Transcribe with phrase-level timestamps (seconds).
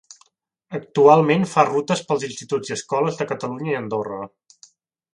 [0.77, 4.23] Actualment fa rutes pels instituts i escoles de Catalunya i Andorra.